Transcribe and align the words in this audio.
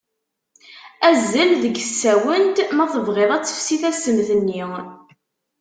Azzel 1.09 1.51
deg 1.63 1.75
tsawent, 1.87 2.57
ma 2.75 2.85
tebɣiḍ 2.93 3.31
ad 3.33 3.43
tefsi 3.45 3.77
tassemt-nni. 3.81 4.63